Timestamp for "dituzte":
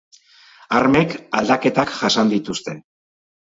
2.35-2.77